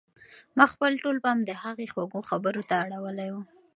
[0.57, 3.35] ما خپل ټول پام د هغې خوږو خبرو ته اړولی و.